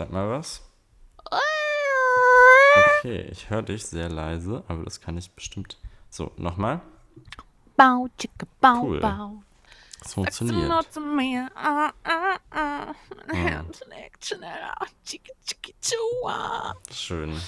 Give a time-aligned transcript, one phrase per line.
[0.00, 0.62] Sag mal was.
[3.00, 5.76] Okay, ich höre dich sehr leise, aber das kann ich bestimmt.
[6.08, 6.80] So, nochmal.
[7.76, 9.00] Bau, chicka, bau, Cool.
[9.00, 9.42] bau.
[10.02, 10.92] Es Sagst du nur funktioniert.
[10.94, 12.94] zu mir, ah, ah, ah.
[13.26, 13.36] Mein.
[13.36, 14.74] Herz schlägt schneller,
[15.04, 16.74] chicka, chicka.
[16.90, 17.38] Schön.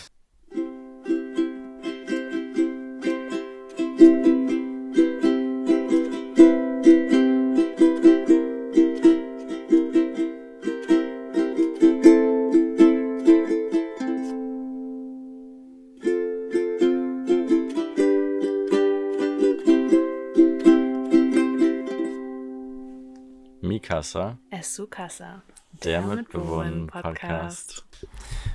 [24.14, 25.42] Mikasa, Esukasa.
[25.84, 27.84] der, Der Mitbewohnen-Podcast.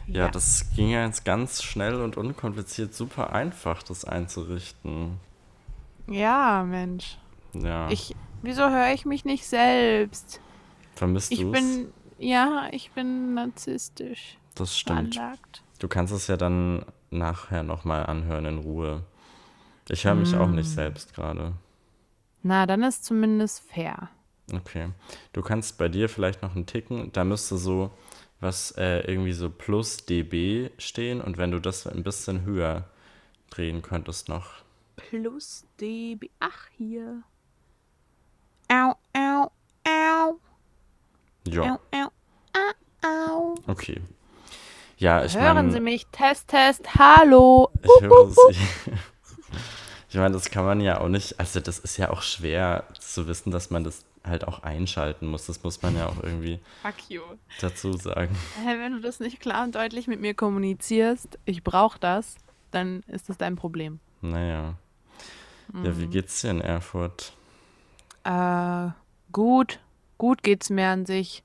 [0.05, 0.29] Ja, Ja.
[0.29, 5.17] das ging ja jetzt ganz schnell und unkompliziert, super einfach, das einzurichten.
[6.07, 7.17] Ja, Mensch.
[7.53, 10.39] Ja, Ich, wieso höre ich mich nicht selbst?
[10.95, 11.51] vermisst Ich du's?
[11.51, 15.15] bin, ja, ich bin narzisstisch Das stimmt.
[15.15, 15.63] veranlagt.
[15.79, 19.03] Du kannst es ja dann nachher nochmal anhören in Ruhe.
[19.89, 20.55] Ich höre mich auch Mm.
[20.55, 21.53] nicht selbst gerade.
[22.43, 24.09] Na, dann ist zumindest fair.
[24.53, 24.89] Okay.
[25.33, 27.91] Du kannst bei dir vielleicht noch einen Ticken, da müsste so
[28.39, 32.85] was äh, irgendwie so plus dB stehen und wenn du das ein bisschen höher
[33.49, 34.63] drehen könntest noch.
[34.95, 36.29] Plus dB.
[36.39, 37.23] Ach, hier.
[38.69, 39.51] Au, au,
[39.85, 40.39] au.
[41.47, 42.11] Ja, Au, au,
[43.03, 43.55] au, au.
[43.67, 44.01] okay.
[44.97, 46.05] Ja, ich Hören meine, Sie mich?
[46.11, 47.69] Test, Test, hallo.
[47.83, 48.59] ich höre sie.
[50.09, 53.27] Ich meine, das kann man ja auch nicht, also das ist ja auch schwer zu
[53.27, 55.45] wissen, dass man das halt auch einschalten muss.
[55.47, 56.59] Das muss man ja auch irgendwie
[57.61, 58.35] dazu sagen.
[58.63, 62.35] Hey, wenn du das nicht klar und deutlich mit mir kommunizierst, ich brauche das,
[62.71, 63.99] dann ist das dein Problem.
[64.21, 64.73] Naja.
[65.73, 65.99] Ja, Mhm.
[65.99, 67.33] wie geht's dir in Erfurt?
[68.23, 68.87] Äh,
[69.31, 69.79] gut.
[70.17, 71.43] Gut geht's mir an sich.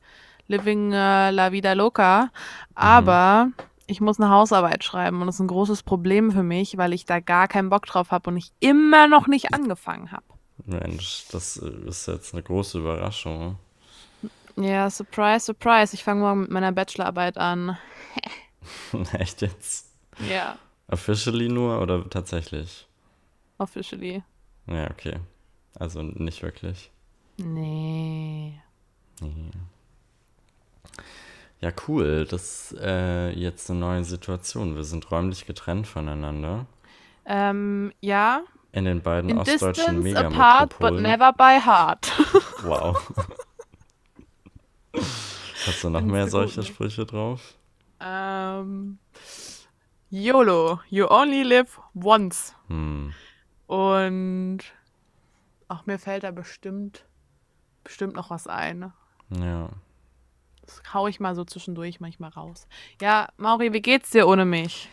[0.49, 2.31] Living äh, la vida loca.
[2.75, 3.49] Aber
[3.87, 7.05] ich muss eine Hausarbeit schreiben und das ist ein großes Problem für mich, weil ich
[7.05, 10.25] da gar keinen Bock drauf habe und ich immer noch nicht angefangen habe.
[10.67, 13.59] Mensch, das äh, ist jetzt eine große Überraschung.
[14.57, 15.95] Ja, surprise, surprise.
[15.95, 17.79] Ich fange morgen mit meiner Bachelorarbeit an.
[19.13, 19.89] Echt jetzt?
[20.29, 20.59] Ja,
[20.89, 22.87] Officially nur oder tatsächlich?
[23.59, 24.23] officially.
[24.67, 25.17] Ja, okay.
[25.79, 26.91] Also nicht wirklich.
[27.39, 28.61] Nee.
[29.21, 29.51] Nee.
[31.61, 32.27] Ja, cool.
[32.29, 34.75] Das ist äh, jetzt eine neue Situation.
[34.77, 36.67] Wir sind räumlich getrennt voneinander.
[37.25, 42.11] Ähm, ja, In den beiden in ostdeutschen distance apart, but never by heart.
[42.65, 42.97] Wow.
[45.67, 46.67] Hast du noch mehr solche ne?
[46.67, 47.55] Sprüche drauf?
[48.01, 48.99] ähm,
[50.11, 52.55] YOLO, you only live once.
[52.69, 53.13] Hm.
[53.67, 54.61] Und
[55.69, 57.05] ach, mir fällt da bestimmt,
[57.85, 58.93] bestimmt noch was ein.
[59.31, 59.71] Ja.
[60.63, 62.67] Das hau ich mal so zwischendurch manchmal raus.
[63.01, 64.89] Ja, Mauri, wie geht's dir ohne mich?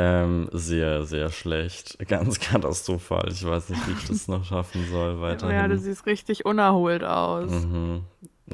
[0.00, 1.98] Ähm, sehr, sehr schlecht.
[2.06, 3.32] Ganz katastrophal.
[3.32, 5.56] Ich weiß nicht, wie ich das noch schaffen soll weiterhin.
[5.56, 7.50] Ja, du siehst richtig unerholt aus.
[7.50, 8.04] Mhm.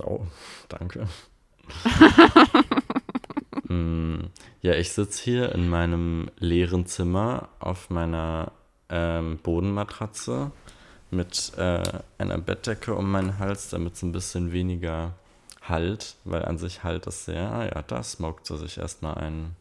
[0.03, 0.21] Oh,
[0.69, 1.07] danke.
[3.67, 4.27] Mm,
[4.61, 8.53] ja, ich sitze hier in meinem leeren Zimmer auf meiner
[8.91, 10.51] ähm, Bodenmatratze
[11.11, 11.83] mit äh,
[12.19, 15.15] einer Bettdecke um meinen Hals, damit es ein bisschen weniger
[15.63, 19.57] halt, weil an sich halt es sehr, ah ja, da smoked sie sich erstmal ein.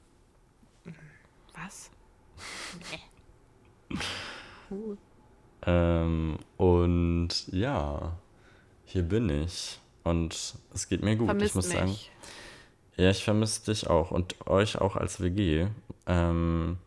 [2.79, 2.91] Was?
[3.89, 3.97] Nee.
[4.69, 4.97] Cool.
[5.65, 8.17] Ähm, und ja,
[8.85, 9.79] hier bin ich.
[10.03, 11.27] Und es geht mir gut.
[11.27, 12.11] ich Vermisst muss sagen, mich.
[12.97, 15.67] Ja, ich vermisse dich auch und euch auch als WG.
[16.05, 16.77] Ähm,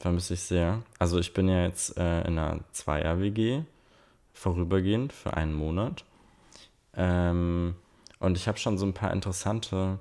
[0.00, 0.82] vermisse ich sehr.
[0.98, 3.62] Also ich bin ja jetzt äh, in einer Zweier-WG,
[4.32, 6.04] vorübergehend für einen Monat.
[6.94, 7.76] Ähm,
[8.18, 9.98] und ich habe schon so ein paar interessante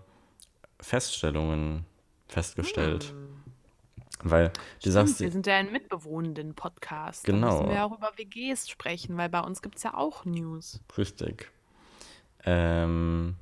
[0.80, 1.86] Feststellungen
[2.28, 3.14] festgestellt.
[4.24, 4.52] Weil
[4.84, 7.26] du sagst, Stimmt, wir sind ja ein mitbewohnenden Podcast.
[7.26, 7.48] Genau.
[7.48, 10.26] Da müssen wir ja auch über WGs sprechen, weil bei uns gibt es ja auch
[10.26, 10.80] News.
[10.98, 11.52] Richtig.
[12.46, 13.36] Ähm,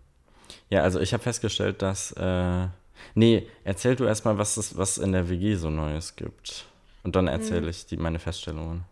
[0.70, 2.12] ja, also ich habe festgestellt, dass.
[2.14, 2.68] Äh,
[3.16, 6.66] nee, erzähl du erstmal, was es was in der WG so Neues gibt.
[7.04, 8.86] Und dann erzähle ich die, meine Feststellungen.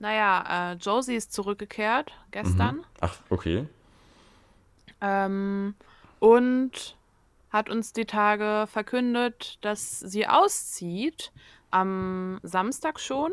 [0.00, 2.84] Naja, äh, Josie ist zurückgekehrt gestern Mhm.
[3.00, 3.66] Ach, okay.
[5.00, 5.74] ähm,
[6.20, 6.96] und
[7.50, 11.32] hat uns die Tage verkündet, dass sie auszieht
[11.70, 13.32] am Samstag schon.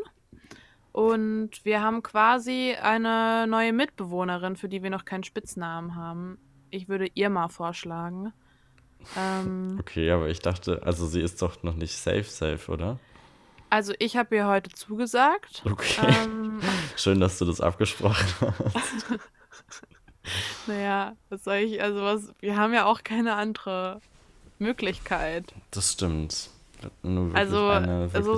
[0.92, 6.38] Und wir haben quasi eine neue Mitbewohnerin, für die wir noch keinen Spitznamen haben.
[6.70, 8.32] Ich würde ihr mal vorschlagen.
[9.18, 13.00] Ähm, Okay, aber ich dachte, also sie ist doch noch nicht safe, safe, oder?
[13.70, 15.64] also ich habe ihr heute zugesagt.
[15.66, 16.08] Okay.
[16.24, 16.62] Ähm,
[16.96, 18.26] Schön, dass du das abgesprochen
[18.74, 19.20] hast.
[20.68, 24.02] naja, was soll ich, also was, wir haben ja auch keine andere
[24.60, 25.54] Möglichkeit.
[25.72, 26.50] Das stimmt.
[27.34, 28.38] Also, also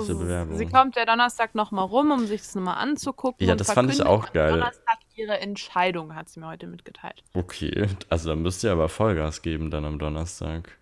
[0.54, 3.46] sie kommt ja Donnerstag nochmal rum, um sich das nochmal anzugucken.
[3.46, 4.52] Ja, das fand ich auch geil.
[4.52, 7.22] Donnerstag ihre Entscheidung, hat sie mir heute mitgeteilt.
[7.34, 10.78] Okay, also dann müsst ihr aber Vollgas geben dann am Donnerstag.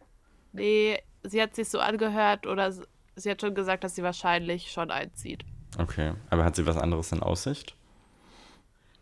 [0.53, 2.73] Nee, sie hat sich so angehört oder
[3.17, 5.45] sie hat schon gesagt, dass sie wahrscheinlich schon einzieht.
[5.79, 7.75] Okay, aber hat sie was anderes in Aussicht?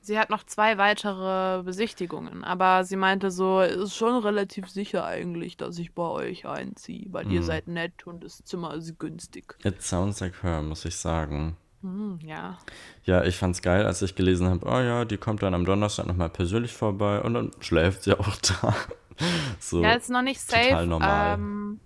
[0.04, 5.56] Sie hat noch zwei weitere Besichtigungen, aber sie meinte so, ist schon relativ sicher eigentlich,
[5.56, 7.46] dass ich bei euch einziehe, weil ihr Hm.
[7.46, 9.56] seid nett und das Zimmer ist günstig.
[9.64, 11.56] It sounds like her, muss ich sagen.
[11.80, 12.58] Hm, ja.
[13.04, 16.04] Ja, ich fand's geil, als ich gelesen habe, oh ja, die kommt dann am Donnerstag
[16.06, 18.74] nochmal persönlich vorbei und dann schläft sie auch da.
[19.58, 20.86] So, Ja, ist noch nicht total safe.
[20.86, 21.34] normal.
[21.38, 21.80] Ähm,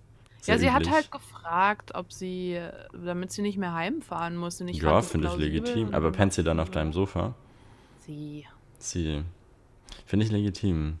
[0.45, 0.93] ja, sie hat üblich.
[0.93, 4.59] halt gefragt, ob sie, äh, damit sie nicht mehr heimfahren muss.
[4.59, 5.93] Und ich Ja, finde ich legitim.
[5.93, 7.35] Aber pennt sie dann auf deinem so, Sofa?
[8.09, 8.47] Sie.
[8.79, 9.23] Sie.
[10.07, 10.97] Finde ich legitim.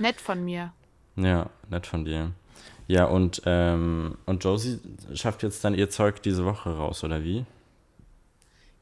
[0.00, 0.72] Nett von mir.
[1.14, 2.32] Ja, nett von dir.
[2.88, 4.80] Ja, und, ähm, und Josie
[5.14, 7.46] schafft jetzt dann ihr Zeug diese Woche raus, oder wie?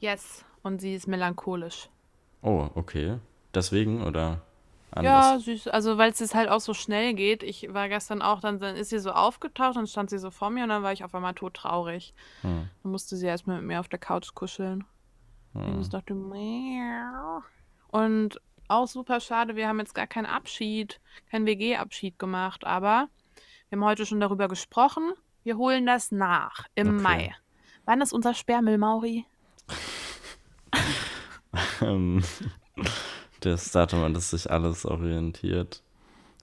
[0.01, 0.43] Yes.
[0.63, 1.91] Und sie ist melancholisch.
[2.41, 3.19] Oh, okay.
[3.55, 4.41] Deswegen oder
[4.99, 5.45] Ja, anders?
[5.45, 5.69] süß.
[5.69, 7.43] Also, weil es jetzt halt auch so schnell geht.
[7.43, 10.49] Ich war gestern auch, dann, dann ist sie so aufgetaucht, dann stand sie so vor
[10.49, 12.15] mir und dann war ich auf einmal todtraurig.
[12.41, 14.85] Hm, Dann musste sie erstmal mit mir auf der Couch kuscheln.
[15.65, 17.43] Und ich dachte, miau.
[17.89, 21.01] Und auch super schade, wir haben jetzt gar keinen Abschied,
[21.31, 23.09] keinen WG-Abschied gemacht, aber
[23.69, 25.13] wir haben heute schon darüber gesprochen.
[25.45, 27.03] Wir holen das nach im Okay.
[27.03, 27.35] Mai.
[27.85, 29.25] Wann ist unser Sperrmüll, Mauri?
[31.81, 32.23] Ähm,
[33.41, 35.83] das Datum, an das sich alles orientiert.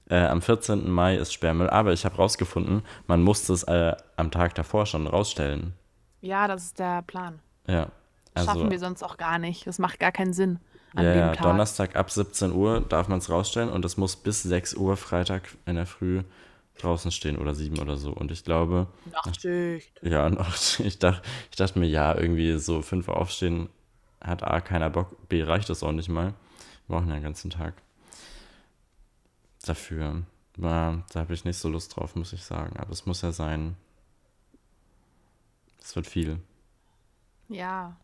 [0.10, 0.90] Äh, am 14.
[0.90, 5.08] Mai ist Sperrmüll, aber ich habe rausgefunden, man musste es äh, am Tag davor schon
[5.08, 5.74] rausstellen.
[6.22, 7.40] Ja, das ist der Plan.
[7.68, 7.88] Ja,
[8.34, 9.68] also schaffen wir sonst auch gar nicht.
[9.68, 10.60] Das macht gar keinen Sinn
[10.96, 11.42] an ja, dem Tag.
[11.44, 15.56] Donnerstag ab 17 Uhr darf man es rausstellen und es muss bis 6 Uhr Freitag
[15.66, 16.24] in der Früh
[16.78, 18.12] draußen stehen oder 7 oder so.
[18.12, 20.00] Und ich glaube, Nachtschicht.
[20.02, 23.70] ja, noch, ich, dachte, ich dachte mir, ja, irgendwie so 5 Uhr aufstehen
[24.22, 26.34] hat A keiner Bock, B reicht das auch nicht mal.
[26.88, 27.74] Wir brauchen ja den ganzen Tag
[29.66, 30.24] dafür.
[30.58, 32.78] Da habe ich nicht so Lust drauf, muss ich sagen.
[32.78, 33.76] Aber es muss ja sein.
[35.80, 36.40] Es wird viel.
[37.50, 37.98] Ja.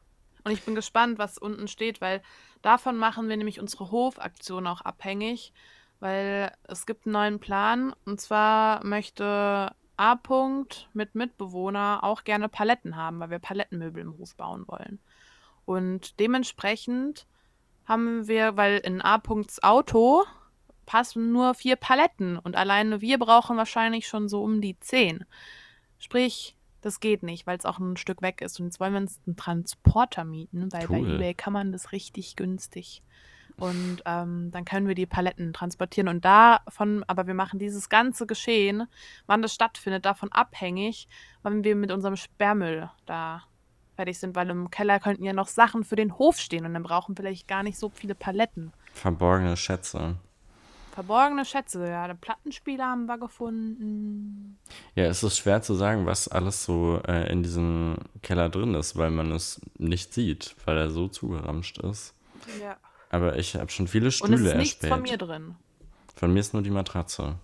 [0.43, 2.21] Und ich bin gespannt, was unten steht, weil
[2.61, 5.53] davon machen wir nämlich unsere Hofaktion auch abhängig,
[5.99, 10.13] weil es gibt einen neuen Plan und zwar möchte A.
[10.13, 14.99] -Punkt mit Mitbewohner auch gerne Paletten haben, weil wir Palettenmöbel im Hof bauen wollen.
[15.65, 17.27] Und dementsprechend
[17.85, 19.17] haben wir, weil in A.
[19.17, 20.23] Punkts Auto
[20.85, 25.25] passen nur vier Paletten und alleine wir brauchen wahrscheinlich schon so um die zehn.
[25.99, 28.59] Sprich, das geht nicht, weil es auch ein Stück weg ist.
[28.59, 31.15] Und jetzt wollen wir uns einen Transporter mieten, weil bei Cool.
[31.15, 33.01] eBay kann man das richtig günstig.
[33.57, 36.07] Und ähm, dann können wir die Paletten transportieren.
[36.07, 38.87] Und davon, aber wir machen dieses ganze Geschehen,
[39.25, 41.07] wann das stattfindet, davon abhängig,
[41.41, 43.43] wann wir mit unserem Sperrmüll da
[43.97, 46.83] fertig sind, weil im Keller könnten ja noch Sachen für den Hof stehen und dann
[46.83, 48.71] brauchen wir vielleicht gar nicht so viele Paletten.
[48.93, 50.15] Verborgene Schätze.
[50.93, 52.07] Verborgene Schätze, ja.
[52.07, 54.57] Den Plattenspieler haben wir gefunden.
[54.95, 58.95] Ja, es ist schwer zu sagen, was alles so äh, in diesem Keller drin ist,
[58.97, 62.13] weil man es nicht sieht, weil er so zugeramscht ist.
[62.61, 62.77] Ja.
[63.11, 64.89] Aber ich habe schon viele Und es Stühle ist nichts erspäht.
[64.91, 65.55] von mir drin.
[66.15, 67.35] Von mir ist nur die Matratze.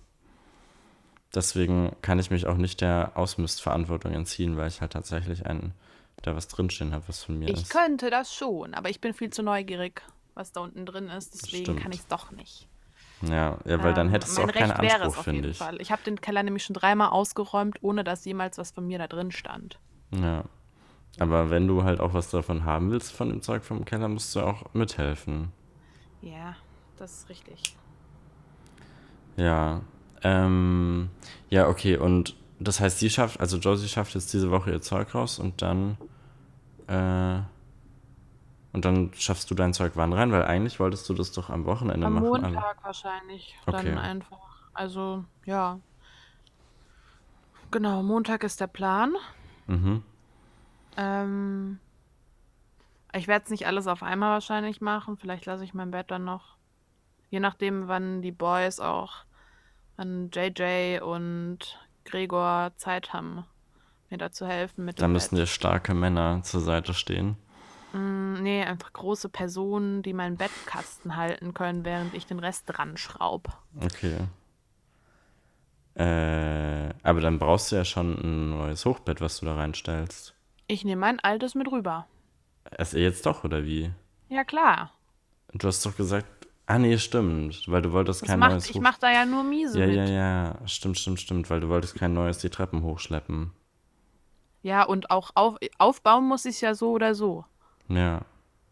[1.34, 5.72] Deswegen kann ich mich auch nicht der Ausmistverantwortung entziehen, weil ich halt tatsächlich einen,
[6.22, 7.70] da was drinstehen habe, was von mir Ich ist.
[7.70, 10.02] könnte das schon, aber ich bin viel zu neugierig,
[10.34, 11.34] was da unten drin ist.
[11.34, 11.80] Deswegen Stimmt.
[11.82, 12.68] kann ich es doch nicht.
[13.22, 15.58] Ja, ja, weil dann Ähm, hättest du auch keinen Recht wäre es Anspruch, finde ich.
[15.58, 15.80] Fall.
[15.80, 19.06] Ich habe den Keller nämlich schon dreimal ausgeräumt, ohne dass jemals was von mir da
[19.06, 19.78] drin stand.
[20.10, 20.44] Ja.
[21.18, 24.34] Aber wenn du halt auch was davon haben willst, von dem Zeug vom Keller, musst
[24.36, 25.50] du auch mithelfen.
[26.20, 26.56] Ja,
[26.98, 27.76] das ist richtig.
[29.36, 29.80] Ja.
[30.22, 31.08] Ähm,
[31.48, 35.14] ja, okay, und das heißt, sie schafft, also Josie schafft jetzt diese Woche ihr Zeug
[35.14, 35.96] raus und dann,
[36.86, 37.40] äh,
[38.76, 40.32] und dann schaffst du dein Zeug wann rein?
[40.32, 42.44] Weil eigentlich wolltest du das doch am Wochenende Am machen.
[42.44, 42.54] alle.
[42.54, 43.56] Montag wahrscheinlich.
[43.64, 43.86] Okay.
[43.86, 44.38] Dann einfach.
[44.74, 45.80] Also, ja.
[47.70, 49.14] Genau, Montag ist der Plan.
[49.66, 50.02] Mhm.
[50.98, 51.78] Ähm,
[53.14, 55.16] ich werde es nicht alles auf einmal wahrscheinlich machen.
[55.16, 56.58] Vielleicht lasse ich mein Bett dann noch.
[57.30, 59.24] Je nachdem, wann die Boys auch,
[59.96, 63.46] wann JJ und Gregor Zeit haben,
[64.10, 67.38] mir da zu helfen mit Da müssen dir starke Männer zur Seite stehen.
[67.96, 72.96] Mm, nee, einfach große Personen, die meinen Bettkasten halten können, während ich den Rest dran
[72.96, 73.48] schraub.
[73.80, 74.18] Okay.
[75.94, 80.34] Äh, aber dann brauchst du ja schon ein neues Hochbett, was du da reinstellst.
[80.66, 82.06] Ich nehme mein altes mit rüber.
[82.76, 83.92] Erst jetzt doch, oder wie?
[84.28, 84.92] Ja, klar.
[85.52, 86.26] Du hast doch gesagt,
[86.68, 89.44] Ah, nee, stimmt, weil du wolltest Das kein macht, neues ich mach da ja nur
[89.44, 89.94] miese Ja, mit.
[89.94, 93.52] ja, ja, stimmt, stimmt, stimmt, weil du wolltest kein neues die Treppen hochschleppen.
[94.62, 97.44] Ja, und auch auf, aufbauen muss ich ja so oder so.
[97.88, 98.22] Ja,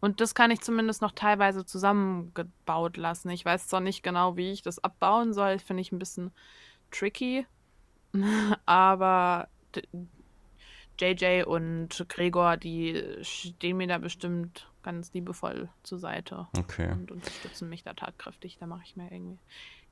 [0.00, 3.30] Und das kann ich zumindest noch teilweise zusammengebaut lassen.
[3.30, 6.30] Ich weiß zwar nicht genau, wie ich das abbauen soll, finde ich ein bisschen
[6.90, 7.46] tricky.
[8.66, 9.48] Aber
[11.00, 16.92] JJ und Gregor, die stehen mir da bestimmt ganz liebevoll zur Seite okay.
[16.92, 18.58] und unterstützen mich da tatkräftig.
[18.58, 19.38] Da mache ich mir irgendwie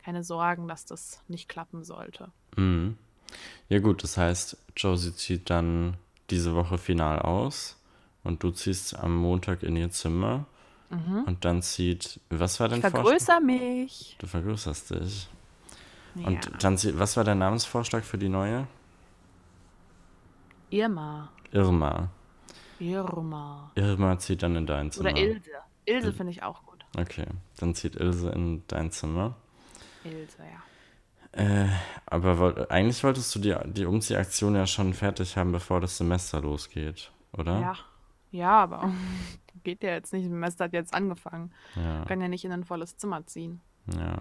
[0.05, 2.31] keine Sorgen, dass das nicht klappen sollte.
[2.57, 2.99] Mhm.
[3.69, 5.97] Ja gut, das heißt, Josie zieht dann
[6.31, 7.79] diese Woche final aus
[8.25, 10.47] und du ziehst am Montag in ihr Zimmer
[11.26, 12.75] und dann zieht, was war Mhm.
[12.75, 13.05] Ich dein Vorschlag?
[13.11, 14.17] vergrößere mich.
[14.21, 15.29] Du vergrößerst dich.
[16.17, 16.26] Ja.
[16.26, 18.67] Und dann zieht, was war der Namensvorschlag für die neue?
[20.71, 21.31] Irma.
[21.50, 22.09] Irma.
[22.79, 23.71] Irma.
[23.75, 25.11] Irma zieht dann in dein Zimmer.
[25.11, 25.50] Oder Ilse.
[25.87, 26.85] Ilse finde ich auch gut.
[26.99, 27.26] Okay,
[27.59, 29.35] dann zieht Ilse in dein Zimmer.
[30.05, 30.62] Ilse, ja.
[31.43, 31.69] Äh,
[32.07, 36.41] aber woll- eigentlich wolltest du die, die Umziehaktion ja schon fertig haben, bevor das Semester
[36.43, 37.61] losgeht, oder?
[37.61, 37.75] Ja.
[38.33, 38.93] Ja, aber
[39.62, 40.25] geht ja jetzt nicht.
[40.25, 41.53] Das Semester hat jetzt angefangen.
[41.77, 43.61] Ja, Kann ja nicht in ein volles Zimmer ziehen,
[43.97, 44.19] ja.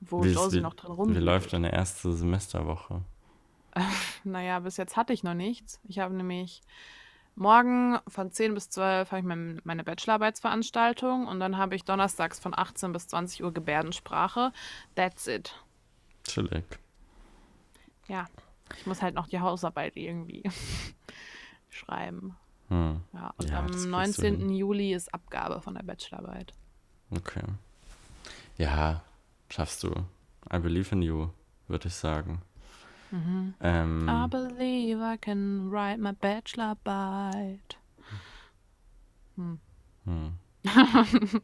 [0.00, 1.22] wo Wie ist- Josie wie- noch drin Wie rumliegt.
[1.24, 3.02] läuft deine erste Semesterwoche?
[4.24, 5.80] Naja, bis jetzt hatte ich noch nichts.
[5.84, 6.60] Ich habe nämlich
[7.36, 12.40] morgen von 10 bis 12 habe ich mein, meine Bachelorarbeitsveranstaltung und dann habe ich donnerstags
[12.40, 14.52] von 18 bis 20 Uhr Gebärdensprache.
[14.96, 15.54] That's it.
[16.24, 16.64] Chillig.
[18.08, 18.26] Ja,
[18.76, 20.42] ich muss halt noch die Hausarbeit irgendwie
[21.70, 22.36] schreiben.
[22.68, 24.36] Hm, Ja, und Ja, am das kriegst du 19.
[24.38, 24.50] hin.
[24.50, 26.52] Juli ist Abgabe von der Bachelorarbeit.
[27.10, 27.42] okay.
[28.58, 29.02] Ja,
[29.50, 29.90] schaffst du.
[30.52, 31.28] I believe in you,
[31.68, 32.42] würde ich sagen.
[33.60, 37.78] Ähm, I believe I can write my Bachelorarbeit.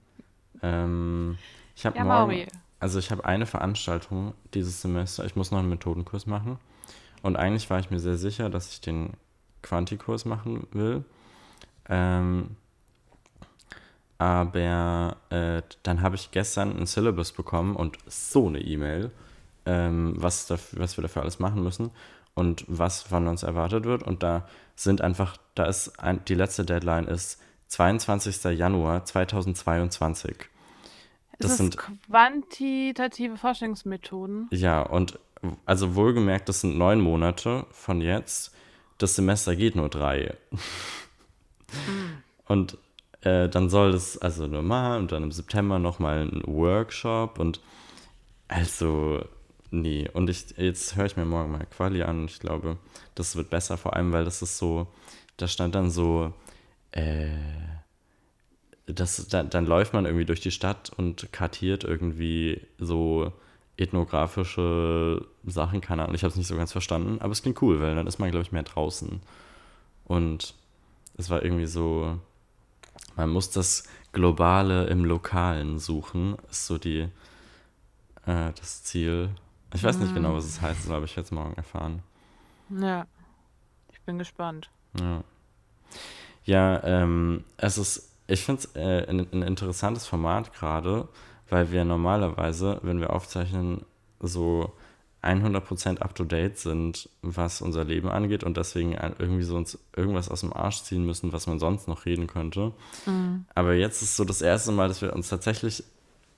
[0.62, 1.38] ähm,
[1.76, 2.46] ich habe Ja, morgen, Mauri.
[2.80, 5.24] also ich habe eine Veranstaltung dieses Semester.
[5.24, 6.58] Ich muss noch einen Methodenkurs machen.
[7.22, 9.12] Und eigentlich war ich mir sehr sicher, dass ich den
[9.62, 11.04] Quantikurs machen will.
[11.88, 12.56] Ähm,
[14.18, 19.10] aber äh, dann habe ich gestern ein Syllabus bekommen und so eine E-Mail,
[19.66, 21.90] ähm, was, dafür, was wir dafür alles machen müssen
[22.34, 24.02] und was von uns erwartet wird.
[24.02, 28.44] Und da sind einfach, da ist ein, die letzte Deadline ist 22.
[28.56, 30.36] Januar 2022.
[31.40, 34.48] Das ist sind- es quantitative Forschungsmethoden?
[34.52, 35.18] Ja, und
[35.66, 38.54] also wohlgemerkt, das sind neun Monate von jetzt.
[38.98, 40.34] Das Semester geht nur drei.
[42.46, 42.78] Und
[43.22, 47.60] äh, dann soll das also normal und dann im September nochmal ein Workshop und
[48.48, 49.24] also
[49.70, 50.08] nee.
[50.12, 52.78] Und ich jetzt höre ich mir morgen mal Quali an und ich glaube,
[53.14, 54.88] das wird besser, vor allem, weil das ist so,
[55.36, 56.32] da stand dann so,
[56.92, 57.28] äh,
[58.86, 63.32] das, dann, dann läuft man irgendwie durch die Stadt und kartiert irgendwie so
[63.76, 67.80] ethnografische Sachen, keine Ahnung, ich habe es nicht so ganz verstanden, aber es klingt cool,
[67.80, 69.20] weil dann ist man, glaube ich, mehr draußen.
[70.04, 70.54] Und
[71.16, 72.18] es war irgendwie so,
[73.16, 77.08] man muss das Globale im Lokalen suchen, ist so die,
[78.26, 79.30] äh, das Ziel.
[79.72, 82.02] Ich weiß nicht genau, was es heißt, das habe ich jetzt morgen erfahren.
[82.70, 83.06] Ja.
[83.92, 84.70] Ich bin gespannt.
[85.00, 85.24] Ja,
[86.44, 91.08] ja ähm, es ist, ich finde es äh, ein, ein interessantes Format gerade,
[91.48, 93.84] weil wir normalerweise, wenn wir aufzeichnen,
[94.20, 94.72] so
[95.24, 100.52] 100% up-to-date sind, was unser Leben angeht und deswegen irgendwie so uns irgendwas aus dem
[100.52, 102.72] Arsch ziehen müssen, was man sonst noch reden könnte.
[103.54, 105.82] Aber jetzt ist so das erste Mal, dass wir uns tatsächlich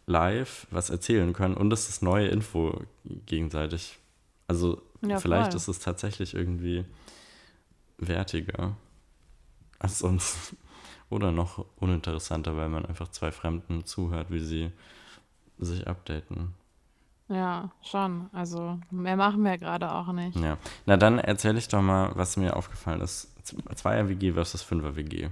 [0.07, 2.81] live was erzählen können und es ist neue Info
[3.27, 3.99] gegenseitig.
[4.47, 5.57] Also Ja, vielleicht voll.
[5.57, 6.85] ist es tatsächlich irgendwie
[7.99, 8.77] wertiger
[9.79, 10.55] als sonst.
[11.09, 14.73] Oder noch uninteressanter, weil man einfach zwei Fremden zuhört, wie sie
[15.59, 16.55] sich updaten.
[17.29, 18.29] Ja, schon.
[18.33, 20.39] Also mehr machen wir gerade auch nicht.
[20.39, 20.59] Ja.
[20.85, 23.33] Na dann erzähle ich doch mal, was mir aufgefallen ist.
[23.75, 25.29] Zweier-WG versus Fünfer-WG.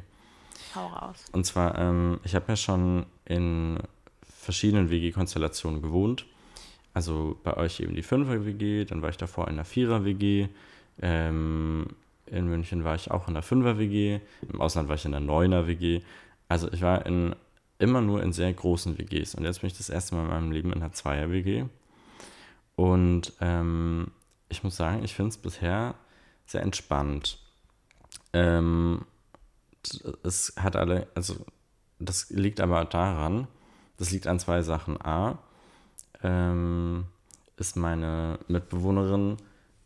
[0.75, 1.25] Hau raus.
[1.33, 3.79] Und zwar, ähm, ich habe ja schon in
[4.23, 6.27] verschiedenen WG-Konstellationen gewohnt.
[6.95, 10.49] Also bei euch eben die Fünfer-WG, dann war ich davor in der Vierer-WG.
[11.01, 11.87] Ähm,
[12.27, 14.21] in München war ich auch in der Fünfer-WG.
[14.53, 16.03] Im Ausland war ich in der Neuner-WG.
[16.49, 17.35] Also ich war in,
[17.79, 19.35] immer nur in sehr großen WGs.
[19.35, 21.65] Und jetzt bin ich das erste Mal in meinem Leben in einer Zweier-WG.
[22.77, 24.11] Und ähm,
[24.49, 25.95] ich muss sagen, ich finde es bisher
[26.47, 27.39] sehr entspannt.
[28.33, 29.05] Ähm,
[30.23, 31.45] es hat alle, also
[31.99, 33.47] das liegt aber daran,
[33.97, 35.01] das liegt an zwei Sachen.
[35.01, 35.39] A,
[36.23, 37.07] ähm,
[37.57, 39.37] ist meine Mitbewohnerin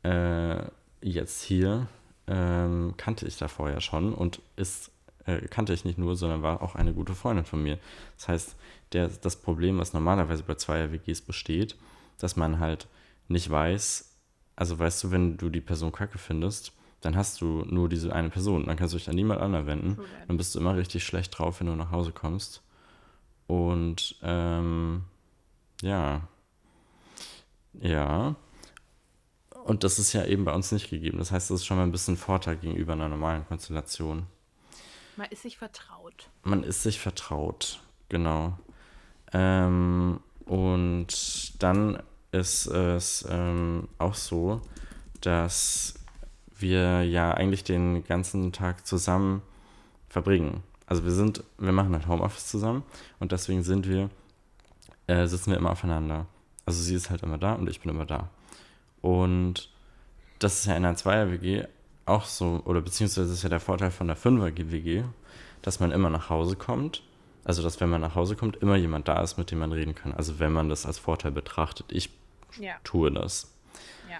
[0.02, 0.62] äh,
[1.02, 1.86] jetzt hier,
[2.26, 4.90] ähm, kannte ich da vorher schon und ist
[5.26, 7.78] äh, kannte ich nicht nur, sondern war auch eine gute Freundin von mir.
[8.16, 8.56] Das heißt,
[8.92, 11.76] der, das Problem, was normalerweise bei Zweier-WGs besteht,
[12.18, 12.88] dass man halt
[13.28, 14.16] nicht weiß,
[14.56, 18.28] also weißt du, wenn du die Person kacke findest, dann hast du nur diese eine
[18.28, 18.66] Person.
[18.66, 19.98] Dann kannst du dich an niemand anderen wenden.
[20.26, 22.62] Dann bist du immer richtig schlecht drauf, wenn du nach Hause kommst.
[23.46, 25.04] Und ähm,
[25.80, 26.22] ja.
[27.80, 28.34] Ja.
[29.64, 31.18] Und das ist ja eben bei uns nicht gegeben.
[31.18, 34.26] Das heißt, das ist schon mal ein bisschen Vorteil gegenüber einer normalen Konstellation.
[35.16, 36.30] Man ist sich vertraut.
[36.42, 38.58] Man ist sich vertraut, genau.
[39.32, 44.60] Ähm, und dann ist es ähm, auch so,
[45.20, 45.94] dass
[46.58, 49.42] wir ja eigentlich den ganzen Tag zusammen
[50.08, 50.62] verbringen.
[50.86, 52.82] Also wir sind, wir machen halt Homeoffice zusammen
[53.20, 54.10] und deswegen sind wir,
[55.06, 56.26] äh, sitzen wir immer aufeinander.
[56.66, 58.30] Also sie ist halt immer da und ich bin immer da.
[59.00, 59.70] Und
[60.38, 61.64] das ist ja in einer Zweier-WG
[62.06, 65.04] auch so, oder beziehungsweise ist ja der Vorteil von der Fünfer-WG,
[65.62, 67.02] dass man immer nach Hause kommt.
[67.48, 69.94] Also, dass wenn man nach Hause kommt, immer jemand da ist, mit dem man reden
[69.94, 70.12] kann.
[70.12, 71.86] Also, wenn man das als Vorteil betrachtet.
[71.88, 72.10] Ich
[72.58, 72.74] ja.
[72.84, 73.54] tue das.
[74.10, 74.18] Ja.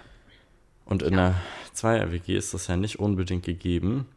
[0.85, 1.19] Und in ja.
[1.19, 1.35] einer
[1.73, 4.07] Zweier-WG ist das ja nicht unbedingt gegeben,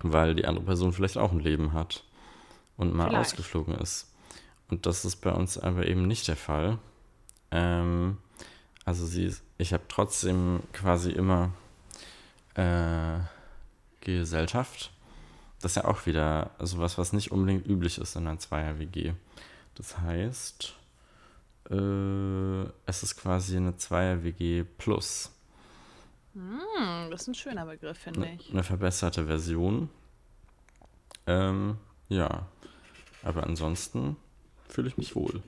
[0.00, 2.02] weil die andere Person vielleicht auch ein Leben hat
[2.78, 3.32] und mal vielleicht.
[3.32, 4.10] ausgeflogen ist.
[4.70, 6.78] Und das ist bei uns aber eben nicht der Fall.
[7.50, 8.16] Ähm,
[8.86, 11.50] also sie ist, ich habe trotzdem quasi immer
[12.54, 13.18] äh,
[14.00, 14.92] Gesellschaft.
[15.60, 19.12] Das ist ja auch wieder sowas, was nicht unbedingt üblich ist in einer Zweier-WG.
[19.74, 20.74] Das heißt,
[21.70, 25.30] äh, es ist quasi eine Zweier-WG plus.
[26.34, 28.50] Mm, das ist ein schöner Begriff, finde ne, ich.
[28.50, 29.90] Eine verbesserte Version.
[31.26, 31.76] Ähm,
[32.08, 32.46] ja.
[33.22, 34.16] Aber ansonsten
[34.68, 35.42] fühle ich mich wohl.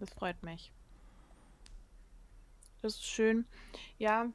[0.00, 0.72] Das freut mich.
[2.82, 3.44] Das ist schön.
[3.98, 4.26] Ja,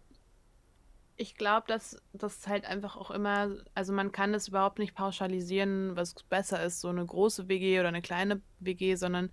[1.17, 5.95] ich glaube, dass das halt einfach auch immer, also man kann es überhaupt nicht pauschalisieren,
[5.95, 9.29] was besser ist, so eine große WG oder eine kleine WG, sondern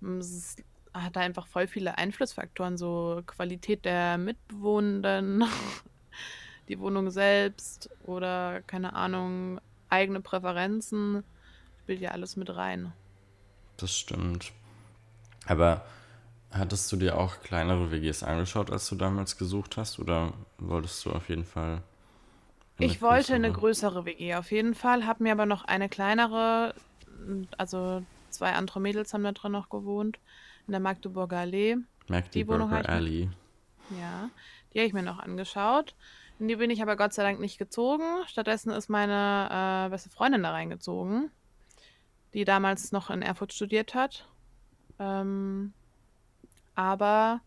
[0.00, 0.56] mm, es
[0.94, 5.44] hat da einfach voll viele Einflussfaktoren, so Qualität der Mitbewohnenden,
[6.68, 9.60] die Wohnung selbst oder keine Ahnung,
[9.90, 11.22] eigene Präferenzen,
[11.82, 12.92] spielt ja alles mit rein.
[13.76, 14.52] Das stimmt.
[15.46, 15.84] Aber
[16.58, 19.98] hattest du dir auch kleinere WGs angeschaut, als du damals gesucht hast?
[19.98, 21.82] Oder wolltest du auf jeden Fall.
[22.78, 26.74] Ich wollte eine größere WG auf jeden Fall, habe mir aber noch eine kleinere,
[27.56, 30.18] also zwei andere Mädels haben da drin noch gewohnt,
[30.66, 31.78] in der Magdeburger Allee.
[32.08, 33.30] Magdeburger Allee.
[33.98, 34.28] Ja,
[34.72, 35.94] die habe ich mir noch angeschaut.
[36.38, 38.04] In die bin ich aber Gott sei Dank nicht gezogen.
[38.26, 41.30] Stattdessen ist meine äh, beste Freundin da reingezogen,
[42.34, 44.28] die damals noch in Erfurt studiert hat.
[44.98, 45.72] Ähm,
[46.76, 47.40] aber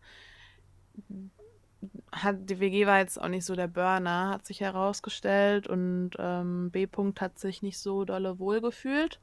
[2.11, 6.71] hat, die WG war jetzt auch nicht so der Burner, hat sich herausgestellt und ähm,
[6.71, 6.85] B.
[6.85, 9.19] -Punkt hat sich nicht so dolle wohlgefühlt.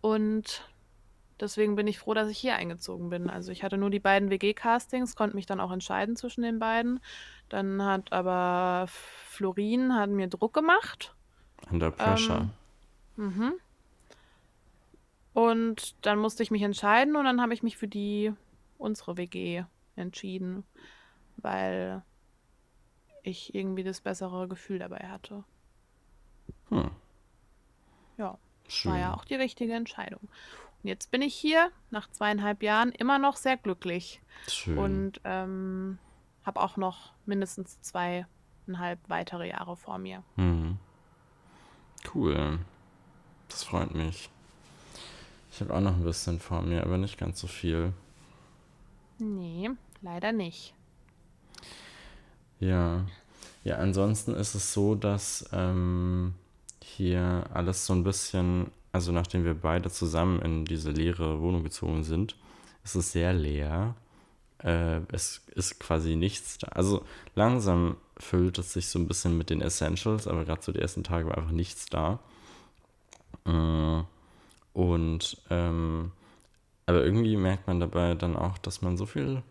[0.00, 0.66] Und
[1.40, 3.30] deswegen bin ich froh, dass ich hier eingezogen bin.
[3.30, 7.00] Also ich hatte nur die beiden WG-Castings, konnte mich dann auch entscheiden zwischen den beiden.
[7.48, 11.14] Dann hat aber Florin hat mir Druck gemacht.
[11.70, 12.48] Under pressure.
[13.18, 13.52] Ähm, mhm.
[15.32, 18.32] Und dann musste ich mich entscheiden und dann habe ich mich für die
[18.80, 19.64] unsere WG
[19.96, 20.64] entschieden,
[21.36, 22.02] weil
[23.22, 25.44] ich irgendwie das bessere Gefühl dabei hatte.
[26.70, 26.90] Hm.
[28.16, 28.38] Ja,
[28.68, 28.92] Schön.
[28.92, 30.20] war ja auch die richtige Entscheidung.
[30.22, 34.20] Und jetzt bin ich hier nach zweieinhalb Jahren immer noch sehr glücklich.
[34.48, 34.78] Schön.
[34.78, 35.98] Und ähm,
[36.44, 40.22] habe auch noch mindestens zweieinhalb weitere Jahre vor mir.
[40.36, 40.78] Hm.
[42.14, 42.58] Cool.
[43.48, 44.30] Das freut mich.
[45.52, 47.92] Ich habe auch noch ein bisschen vor mir, aber nicht ganz so viel.
[49.20, 50.74] Nee, leider nicht.
[52.58, 53.04] Ja.
[53.62, 56.34] Ja, ansonsten ist es so, dass ähm,
[56.82, 62.02] hier alles so ein bisschen, also nachdem wir beide zusammen in diese leere Wohnung gezogen
[62.02, 62.36] sind,
[62.84, 63.94] ist es sehr leer.
[64.62, 66.68] Äh, es ist quasi nichts da.
[66.68, 67.04] Also
[67.34, 71.04] langsam füllt es sich so ein bisschen mit den Essentials, aber gerade so die ersten
[71.04, 72.18] Tage war einfach nichts da.
[73.46, 74.02] Äh,
[74.72, 76.12] und ähm,
[76.90, 79.42] aber irgendwie merkt man dabei dann auch, dass man so viel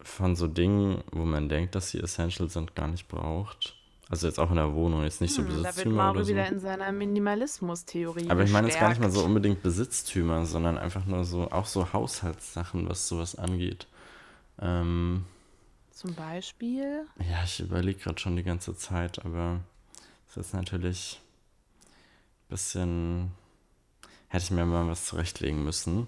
[0.00, 3.74] von so Dingen, wo man denkt, dass sie essential sind, gar nicht braucht.
[4.08, 6.30] Also jetzt auch in der Wohnung, jetzt nicht hm, so Besitztümer da wird Mauro so.
[6.30, 10.78] wieder in seiner Minimalismus-Theorie Aber ich meine jetzt gar nicht mal so unbedingt Besitztümer, sondern
[10.78, 13.88] einfach nur so, auch so Haushaltssachen, was sowas angeht.
[14.60, 15.24] Ähm,
[15.90, 17.06] Zum Beispiel?
[17.18, 19.60] Ja, ich überlege gerade schon die ganze Zeit, aber
[20.28, 21.20] es ist natürlich
[22.44, 23.30] ein bisschen,
[24.28, 26.06] hätte ich mir mal was zurechtlegen müssen.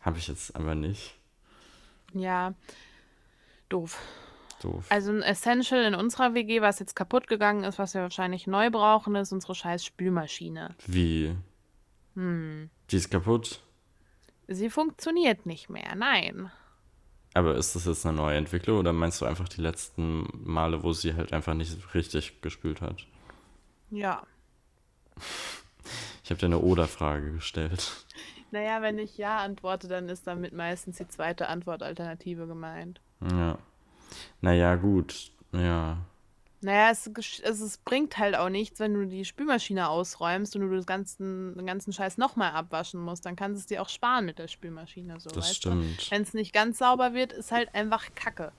[0.00, 1.14] Habe ich jetzt aber nicht.
[2.14, 2.54] Ja,
[3.68, 4.00] doof.
[4.62, 4.86] doof.
[4.88, 8.70] Also ein Essential in unserer WG, was jetzt kaputt gegangen ist, was wir wahrscheinlich neu
[8.70, 10.74] brauchen, ist unsere scheiß Spülmaschine.
[10.86, 11.36] Wie?
[12.14, 12.70] Hm.
[12.90, 13.62] Die ist kaputt?
[14.46, 16.50] Sie funktioniert nicht mehr, nein.
[17.34, 20.92] Aber ist das jetzt eine neue Entwicklung oder meinst du einfach die letzten Male, wo
[20.92, 23.06] sie halt einfach nicht richtig gespült hat?
[23.90, 24.22] Ja.
[26.24, 28.04] Ich habe dir eine Oder-Frage gestellt.
[28.50, 33.00] Naja, wenn ich Ja antworte, dann ist damit meistens die zweite Antwortalternative gemeint.
[33.30, 33.58] Ja.
[34.40, 35.32] Naja, gut.
[35.52, 35.98] Ja.
[36.60, 40.74] Naja, es, es, es bringt halt auch nichts, wenn du die Spülmaschine ausräumst und du
[40.74, 43.26] das ganzen, den ganzen Scheiß nochmal abwaschen musst.
[43.26, 45.20] Dann kannst du es dir auch sparen mit der Spülmaschine.
[45.20, 46.10] So, Das weißt stimmt.
[46.10, 48.50] Wenn es nicht ganz sauber wird, ist halt einfach Kacke.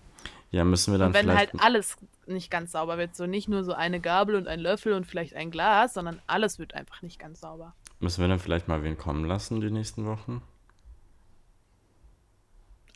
[0.51, 1.53] Ja, müssen wir dann Und wenn vielleicht.
[1.53, 4.93] halt alles nicht ganz sauber wird, so nicht nur so eine Gabel und ein Löffel
[4.93, 7.75] und vielleicht ein Glas, sondern alles wird einfach nicht ganz sauber.
[7.99, 10.41] Müssen wir dann vielleicht mal wen kommen lassen die nächsten Wochen?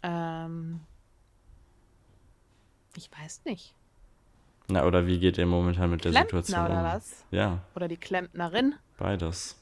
[0.01, 0.81] Ähm,
[2.95, 3.73] ich weiß nicht.
[4.69, 6.83] Na, oder wie geht ihr momentan mit der Klempner Situation oder um?
[6.83, 7.25] was?
[7.31, 8.75] Ja, Oder die Klempnerin?
[8.97, 9.57] beides.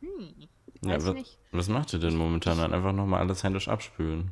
[0.00, 0.34] Hm,
[0.82, 1.36] Ja, weiß wa- nicht.
[1.52, 2.56] Was macht ihr denn momentan?
[2.58, 4.30] Dann einfach nochmal alles händisch abspülen.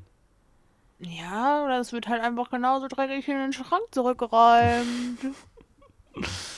[0.99, 5.18] Ja, oder es wird halt einfach genauso dreckig in den Schrank zurückgeräumt.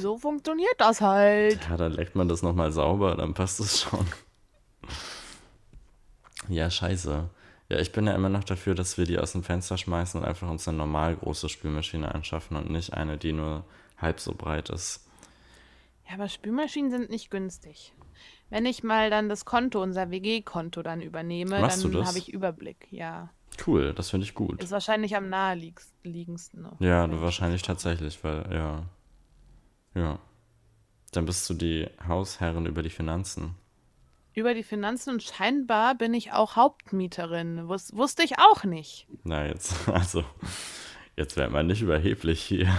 [0.00, 1.60] so funktioniert das halt.
[1.68, 4.06] Ja, dann leckt man das nochmal sauber, dann passt es schon.
[6.48, 7.28] Ja, scheiße.
[7.68, 10.26] Ja, ich bin ja immer noch dafür, dass wir die aus dem Fenster schmeißen und
[10.26, 13.64] einfach uns eine normal große Spülmaschine anschaffen und nicht eine, die nur
[13.96, 15.06] halb so breit ist.
[16.08, 17.94] Ja, aber Spülmaschinen sind nicht günstig.
[18.48, 22.88] Wenn ich mal dann das Konto, unser WG-Konto dann übernehme, Machst dann habe ich Überblick.
[22.90, 23.30] Ja.
[23.64, 24.60] Cool, das finde ich gut.
[24.60, 26.66] Ist wahrscheinlich am naheliegendsten.
[26.80, 28.82] Ja, wahrscheinlich tatsächlich, weil, ja.
[29.94, 30.18] Ja.
[31.12, 33.56] Dann bist du die Hausherrin über die Finanzen.
[34.32, 37.68] Über die Finanzen und scheinbar bin ich auch Hauptmieterin.
[37.68, 39.06] Wus wusste ich auch nicht.
[39.24, 40.24] Na, jetzt, also,
[41.16, 42.72] jetzt wäre man nicht überheblich hier.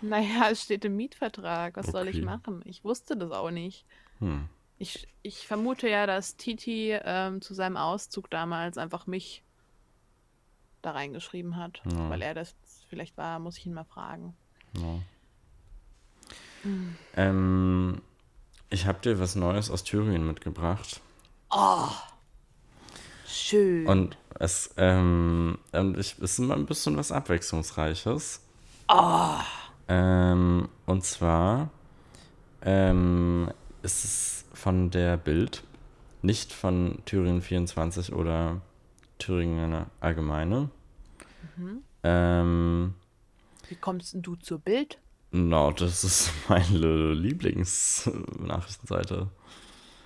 [0.00, 1.76] Naja, es steht im Mietvertrag.
[1.76, 2.24] Was soll ich Okay.
[2.24, 2.62] machen?
[2.64, 3.84] Ich wusste das auch nicht.
[4.18, 4.48] Hm.
[4.78, 9.44] Ich, ich vermute ja, dass Titi ähm, zu seinem Auszug damals einfach mich
[10.82, 11.80] da reingeschrieben hat.
[11.84, 12.10] Ja.
[12.10, 12.56] Weil er das
[12.88, 14.34] vielleicht war, muss ich ihn mal fragen.
[14.76, 14.98] Ja.
[17.16, 18.00] Ähm,
[18.70, 21.00] ich habe dir was Neues aus Thüringen mitgebracht.
[23.26, 23.86] Schön.
[23.86, 28.40] Und es, ähm, und ich, es ist mal ein bisschen was Abwechslungsreiches.
[29.88, 31.70] Ähm, und zwar
[32.62, 33.50] ähm,
[33.82, 35.64] ist es von der Bild,
[36.22, 38.60] nicht von Thüringen 24 oder
[39.18, 40.70] Thüringen Allgemeine.
[42.02, 42.94] Ähm,
[43.68, 44.98] Wie kommst denn du zur Bild?
[45.32, 49.26] No, das ist meine Lieblingsnachrichtenseite.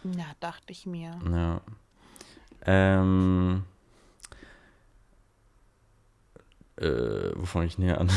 [0.05, 1.21] Na, dachte ich mir.
[1.31, 1.61] Ja.
[2.65, 3.65] Ähm.
[6.77, 8.11] Äh, wo fange ich näher an?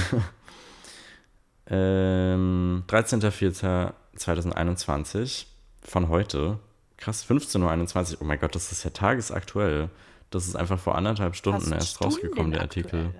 [1.67, 5.45] ähm, 13.04.2021
[5.81, 6.59] von heute.
[6.97, 8.17] Krass, 15.21 Uhr.
[8.21, 9.89] Oh mein Gott, das ist ja tagesaktuell.
[10.29, 13.13] Das ist einfach vor anderthalb Stunden Fast erst rausgekommen, der Artikel.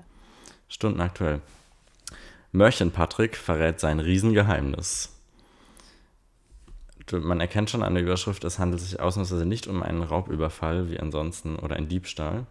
[0.67, 0.67] stundenaktuell.
[0.67, 1.35] Stundenaktuell.
[1.35, 1.58] Mörchen
[2.91, 5.15] Patrick verrät sein Riesengeheimnis.
[7.11, 10.99] Man erkennt schon an der Überschrift, es handelt sich ausnahmsweise nicht um einen Raubüberfall wie
[10.99, 12.45] ansonsten oder einen Diebstahl.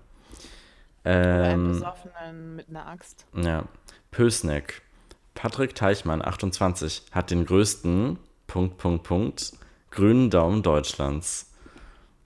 [1.04, 3.24] Oder einen Ähm, Besoffenen mit einer Axt.
[3.34, 3.64] ja.
[4.10, 4.82] Pösneck.
[5.34, 9.52] Patrick Teichmann, 28, hat den größten, Punkt, Punkt, Punkt,
[9.90, 11.52] grünen Daumen Deutschlands.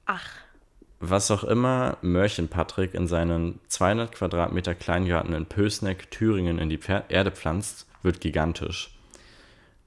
[0.06, 0.26] Ach,
[1.05, 6.79] Was auch immer Mörchen Patrick in seinen 200 Quadratmeter Kleingarten in Pösneck, Thüringen in die
[7.09, 8.97] Erde pflanzt, wird gigantisch.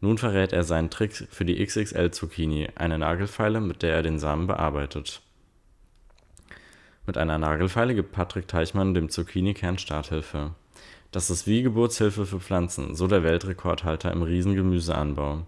[0.02, 4.46] Nun verrät er seinen Trick für die XXL-Zucchini, eine Nagelfeile, mit der er den Samen
[4.46, 5.22] bearbeitet.
[7.08, 10.54] Mit einer Nagelfeile gibt Patrick Teichmann dem Zucchini-Kern Starthilfe.
[11.12, 15.48] Das ist wie Geburtshilfe für Pflanzen, so der Weltrekordhalter im Riesengemüseanbau.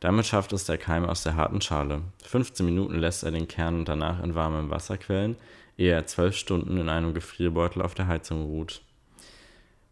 [0.00, 2.02] Damit schafft es der Keim aus der harten Schale.
[2.24, 5.36] 15 Minuten lässt er den Kern danach in warmem Wasser quellen,
[5.76, 8.82] ehe er 12 Stunden in einem Gefrierbeutel auf der Heizung ruht.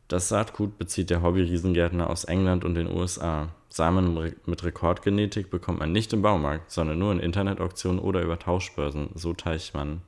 [0.09, 3.49] Das Saatgut bezieht der Hobby-Riesengärtner aus England und den USA.
[3.69, 9.11] Samen mit Rekordgenetik bekommt man nicht im Baumarkt, sondern nur in Internetauktionen oder über Tauschbörsen,
[9.15, 10.03] so Teichmann.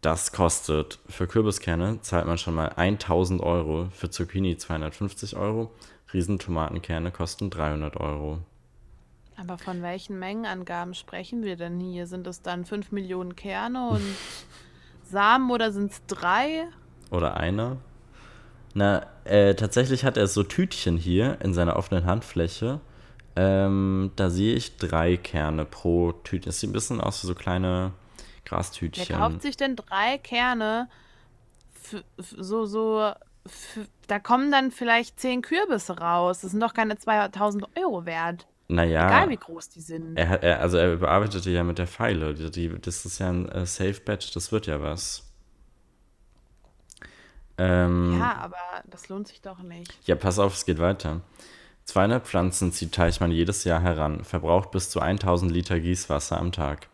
[0.00, 1.00] Das kostet.
[1.08, 5.72] Für Kürbiskerne zahlt man schon mal 1000 Euro, für Zucchini 250 Euro,
[6.12, 8.38] Riesentomatenkerne kosten 300 Euro.
[9.44, 12.06] Aber von welchen Mengenangaben sprechen wir denn hier?
[12.06, 14.02] Sind es dann 5 Millionen Kerne und
[15.04, 16.66] Samen oder sind es drei?
[17.10, 17.76] Oder einer.
[18.74, 22.80] Na, äh, tatsächlich hat er so Tütchen hier in seiner offenen Handfläche.
[23.36, 26.46] Ähm, da sehe ich drei Kerne pro Tütchen.
[26.46, 29.16] Das sieht ein bisschen aus wie so kleine Wer Grastütchen.
[29.16, 30.88] kauft sich denn drei Kerne
[32.16, 33.12] so, so
[34.06, 36.40] da kommen dann vielleicht zehn Kürbisse raus.
[36.40, 38.46] Das sind doch keine 2000 Euro wert.
[38.68, 40.16] Naja, Egal wie groß die sind.
[40.16, 42.34] er, er, also er bearbeitete ja mit der Pfeile.
[42.34, 45.30] Die, die, das ist ja ein äh, Safe Bet, das wird ja was.
[47.58, 48.56] Ähm, Ja, aber
[48.90, 49.92] das lohnt sich doch nicht.
[50.06, 51.20] Ja, pass auf, es geht weiter.
[51.84, 56.88] 200 Pflanzen zieht Teichmann jedes Jahr heran, verbraucht bis zu 1000 Liter Gießwasser am Tag.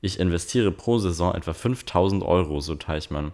[0.00, 3.32] Ich investiere pro Saison etwa 5000 Euro, so Teichmann.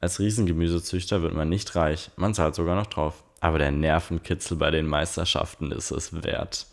[0.00, 3.24] Als Riesengemüsezüchter wird man nicht reich, man zahlt sogar noch drauf.
[3.40, 6.66] Aber der Nervenkitzel bei den Meisterschaften ist es wert.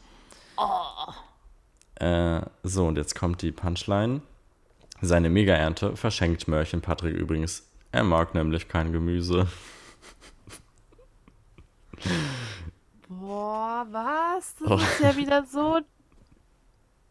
[2.03, 4.21] Äh, so, und jetzt kommt die Punchline.
[5.01, 7.67] Seine Mega-Ernte verschenkt Mörchen Patrick übrigens.
[7.91, 9.47] Er mag nämlich kein Gemüse.
[13.07, 14.55] Boah, was?
[14.55, 14.75] Das Oh.
[14.75, 15.79] ist ja wieder so.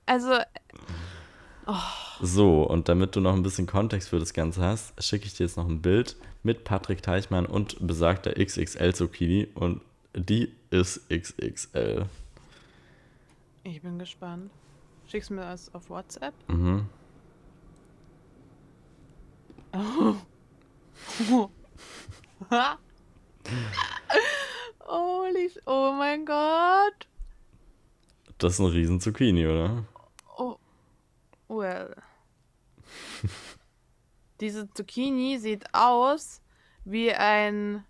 [0.07, 0.39] Also,
[2.21, 5.45] So, und damit du noch ein bisschen Kontext für das Ganze hast, schicke ich dir
[5.47, 9.81] jetzt noch ein Bild mit Patrick Teichmann und besagter XXL Zucchini und
[10.15, 12.07] die ist XXL.
[13.65, 14.51] ich bin gespannt.
[15.13, 16.33] Schickst du mir das auf WhatsApp?
[16.49, 16.89] Mhm.
[24.87, 27.07] Holy, sh- oh mein Gott.
[28.39, 29.85] Das ist ein riesen Zucchini, oder?
[30.37, 30.57] Oh,
[31.49, 31.95] well.
[34.41, 36.41] Diese Zucchini sieht aus
[36.85, 37.85] wie ein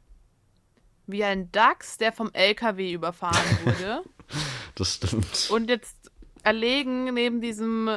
[1.06, 4.02] wie ein Dachs, der vom LKW überfahren wurde
[4.74, 5.50] Das stimmt.
[5.50, 6.01] und jetzt
[6.42, 7.90] erlegen neben diesem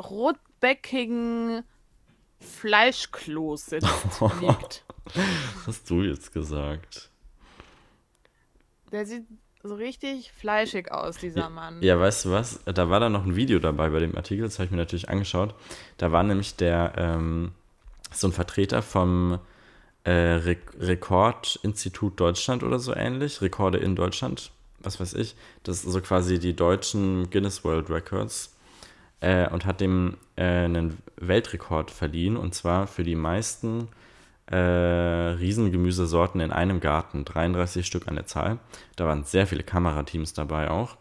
[0.00, 1.62] rotbäckigen
[2.40, 4.84] Fleischkloß sitzt, liegt.
[5.14, 7.10] Was hast du jetzt gesagt?
[8.92, 9.26] Der sieht
[9.62, 11.82] so richtig fleischig aus, dieser Mann.
[11.82, 12.60] Ja, weißt du was?
[12.64, 15.08] Da war da noch ein Video dabei bei dem Artikel, das habe ich mir natürlich
[15.08, 15.54] angeschaut.
[15.96, 17.52] Da war nämlich der, ähm,
[18.12, 19.40] so ein Vertreter vom
[20.04, 25.34] äh, Re Rekordinstitut Deutschland oder so ähnlich, Rekorde in Deutschland, was weiß ich.
[25.62, 28.56] Das ist so quasi die deutschen Guinness World Records
[29.20, 33.88] äh, und hat dem äh, einen Weltrekord verliehen und zwar für die meisten
[34.50, 38.58] äh, Riesengemüsesorten in einem Garten, 33 Stück an der Zahl.
[38.96, 40.96] Da waren sehr viele Kamerateams dabei auch.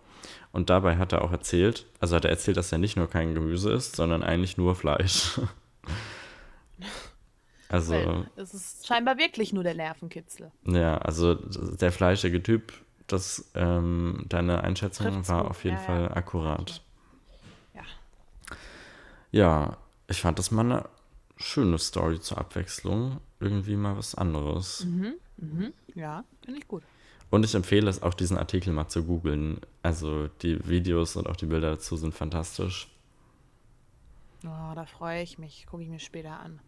[0.52, 3.36] Und dabei hat er auch erzählt, also hat er erzählt, dass er nicht nur kein
[3.36, 5.40] Gemüse isst, sondern eigentlich nur Fleisch.
[7.70, 10.52] also, Weil Es ist scheinbar wirklich nur der Nervenkitzel.
[10.66, 12.74] ja, also der fleischige Typ,
[13.08, 15.52] das, ähm, deine Einschätzung Trifft's war gut.
[15.52, 16.12] auf jeden Ja, Fall ja.
[16.12, 16.82] akkurat.
[17.74, 17.82] Ja.
[19.32, 20.90] Ja, ich fand das mal eine
[21.38, 23.20] schöne Story zur Abwechslung.
[23.40, 24.86] Irgendwie mal was anderes.
[24.86, 25.74] Mhm.
[25.96, 26.84] Ja, finde ich gut.
[27.30, 29.60] Und ich empfehle es auch, diesen Artikel mal zu googeln.
[29.84, 32.88] Also die Videos und auch die Bilder dazu sind fantastisch.
[34.46, 35.66] Oh, da freue ich mich.
[35.70, 36.60] Gucke ich mir später an.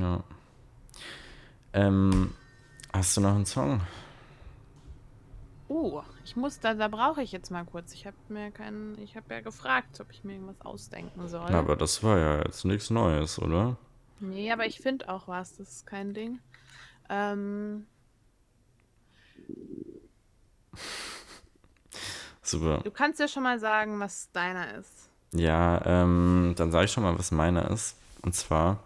[0.00, 0.24] Ja.
[1.74, 2.32] Ähm,
[2.92, 3.80] hast du noch einen Song?
[5.68, 7.92] Oh, ich muss, da, da brauche ich jetzt mal kurz.
[7.92, 11.52] Ich habe mir keinen, ich habe ja gefragt, ob ich mir irgendwas ausdenken soll.
[11.52, 13.76] Aber das war ja jetzt nichts Neues, oder?
[14.20, 16.38] Nee, aber ich finde auch was, das ist kein Ding.
[17.10, 17.86] Ähm,
[22.42, 22.80] Super.
[22.82, 25.10] du kannst ja schon mal sagen, was deiner ist.
[25.32, 27.96] Ja, ähm, dann sage ich schon mal, was meiner ist.
[28.22, 28.82] Und zwar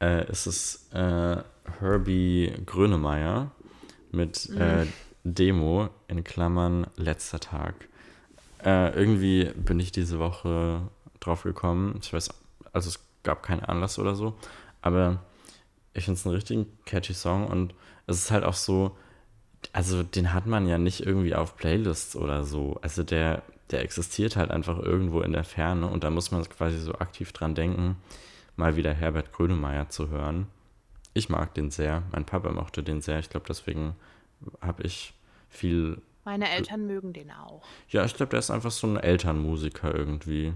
[0.00, 1.42] äh, ist es äh,
[1.80, 3.50] Herbie Grönemeyer
[4.12, 4.86] mit äh,
[5.34, 7.74] Demo in Klammern letzter Tag.
[8.64, 10.82] Äh, irgendwie bin ich diese Woche
[11.20, 11.98] drauf gekommen.
[12.02, 12.30] Ich weiß,
[12.72, 14.34] also es gab keinen Anlass oder so,
[14.82, 15.20] aber
[15.94, 17.74] ich finde es einen richtigen catchy Song und
[18.06, 18.96] es ist halt auch so,
[19.72, 22.78] also den hat man ja nicht irgendwie auf Playlists oder so.
[22.82, 26.78] Also der, der existiert halt einfach irgendwo in der Ferne und da muss man quasi
[26.78, 27.96] so aktiv dran denken,
[28.54, 30.46] mal wieder Herbert Grönemeyer zu hören.
[31.14, 33.18] Ich mag den sehr, mein Papa mochte den sehr.
[33.18, 33.96] Ich glaube, deswegen
[34.60, 35.14] habe ich
[35.56, 36.00] viel.
[36.24, 37.62] Meine Eltern mögen den auch.
[37.88, 40.54] Ja, ich glaube, der ist einfach so ein Elternmusiker irgendwie.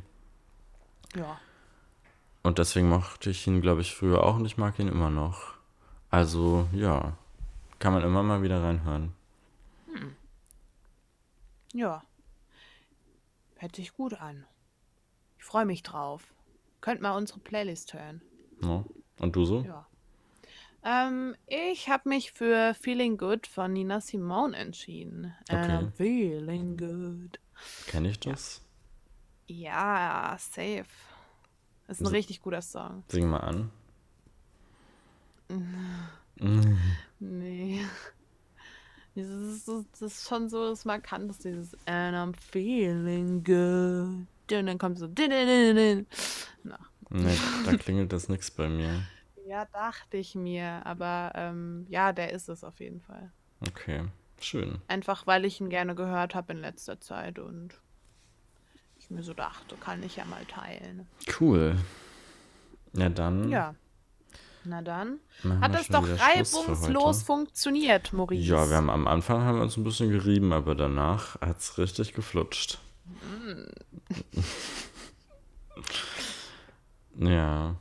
[1.15, 1.39] Ja.
[2.43, 5.55] Und deswegen mochte ich ihn, glaube ich, früher auch und ich mag ihn immer noch.
[6.11, 7.17] Also, ja,
[7.79, 9.13] kann man immer mal wieder reinhören.
[11.73, 12.03] Ja.
[13.57, 14.45] Hört sich gut an.
[15.39, 16.35] Ich freue mich drauf.
[16.81, 18.23] Könnt mal unsere Playlist hören.
[18.61, 18.87] No?
[19.19, 19.61] Und du so?
[19.61, 19.87] Ja.
[20.83, 25.35] Ähm, ich habe mich für Feeling Good von Nina Simone entschieden.
[25.49, 27.39] And I'm feeling good.
[27.87, 28.63] Kenne ich das?
[29.47, 30.87] Ja, safe.
[31.89, 33.05] Ist ein So- richtig guter Song.
[33.09, 33.71] Sing mal an.
[37.19, 37.81] Nee.
[39.17, 44.57] Das ist, so- das ist schon so das Markanteste, dieses And I'm feeling good.
[44.57, 45.07] Und dann kommt so.
[46.63, 46.79] Na,
[47.11, 49.03] Nee, da klingelt das nix bei mir.
[49.51, 50.87] Ja, dachte ich mir.
[50.87, 53.33] Aber ähm, ja, der ist es auf jeden Fall.
[53.69, 54.05] Okay,
[54.41, 54.81] schön.
[54.87, 57.75] Einfach weil ich ihn gerne gehört habe in letzter Zeit und
[58.97, 61.09] ich mir so dachte, kann ich ja mal teilen.
[61.41, 61.77] Cool.
[62.93, 63.49] Ja, dann.
[63.49, 63.75] Ja.
[64.63, 65.19] Na dann.
[65.61, 68.45] Hat schon doch reibungslos funktioniert, Maurice.
[68.45, 71.77] Ja, wir haben am Anfang haben wir uns ein bisschen gerieben, aber danach hat es
[71.77, 72.79] richtig geflutscht.
[77.19, 77.75] ja,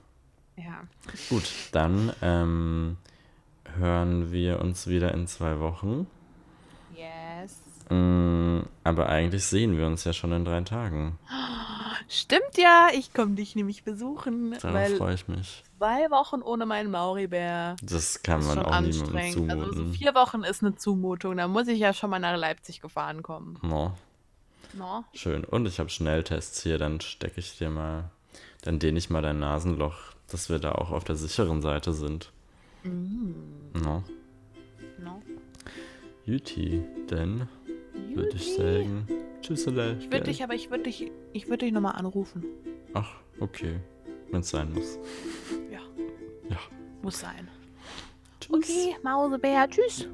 [0.63, 0.81] Ja.
[1.29, 2.97] gut, dann ähm,
[3.77, 6.07] hören wir uns wieder in zwei Wochen.
[6.95, 7.57] Yes.
[7.89, 11.17] Mm, aber eigentlich sehen wir uns ja schon in drei Tagen.
[12.07, 15.63] Stimmt ja, ich komme dich nämlich besuchen, Darauf freue ich mich.
[15.77, 19.51] zwei Wochen ohne meinen Mauribär Das kann man schon auch niemandem anstrengend.
[19.51, 19.93] Also so zumuten.
[19.93, 21.37] vier Wochen ist eine Zumutung.
[21.37, 23.59] Da muss ich ja schon mal nach Leipzig gefahren kommen.
[23.61, 23.93] No,
[24.73, 25.03] No?
[25.13, 25.43] schön.
[25.43, 28.09] Und ich habe Schnelltests hier, dann stecke ich dir mal,
[28.61, 29.97] dann dehne ich mal dein Nasenloch,
[30.29, 32.31] dass wir da auch auf der sicheren Seite sind.
[32.83, 34.03] No.
[34.97, 35.21] No?
[36.25, 37.47] Juti, denn
[38.13, 39.07] würde ich sagen,
[39.41, 39.97] tschüssele.
[39.99, 42.43] Ich würde dich, aber ich würde dich, ich würde dich nochmal anrufen.
[42.93, 43.79] Ach, okay,
[44.31, 44.97] wenn es sein muss.
[45.71, 45.79] Ja,
[46.49, 46.57] Ja,
[47.01, 47.47] muss sein.
[48.39, 48.55] tschüss.
[48.55, 50.07] Okay, Mausebär, tschüss.